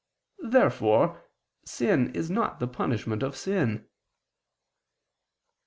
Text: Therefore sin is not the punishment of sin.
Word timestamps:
Therefore 0.47 1.23
sin 1.63 2.09
is 2.15 2.31
not 2.31 2.59
the 2.59 2.67
punishment 2.67 3.21
of 3.21 3.37
sin. 3.37 3.85